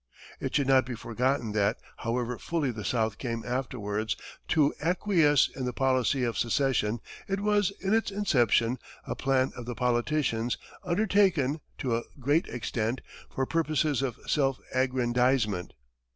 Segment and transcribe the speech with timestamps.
[0.39, 4.15] It should not be forgotten that, however fully the South came afterwards
[4.47, 9.67] to acquiesce in the policy of secession, it was, in its inception, a plan of
[9.67, 15.73] the politicians, undertaken, to a great extent, for purposes of self aggrandizement.